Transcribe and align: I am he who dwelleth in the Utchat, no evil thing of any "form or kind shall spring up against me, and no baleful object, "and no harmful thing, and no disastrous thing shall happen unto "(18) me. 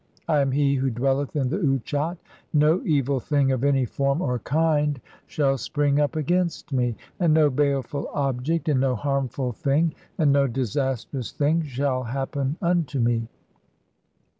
I 0.27 0.39
am 0.39 0.51
he 0.51 0.73
who 0.73 0.89
dwelleth 0.89 1.35
in 1.35 1.49
the 1.49 1.59
Utchat, 1.59 2.17
no 2.53 2.81
evil 2.83 3.19
thing 3.19 3.51
of 3.51 3.63
any 3.63 3.85
"form 3.85 4.19
or 4.19 4.39
kind 4.39 4.99
shall 5.27 5.59
spring 5.59 5.99
up 5.99 6.15
against 6.15 6.73
me, 6.73 6.95
and 7.19 7.35
no 7.35 7.51
baleful 7.51 8.07
object, 8.11 8.67
"and 8.67 8.79
no 8.79 8.95
harmful 8.95 9.51
thing, 9.51 9.93
and 10.17 10.33
no 10.33 10.47
disastrous 10.47 11.31
thing 11.31 11.61
shall 11.61 12.01
happen 12.01 12.57
unto 12.63 12.97
"(18) 12.97 13.03
me. 13.03 13.27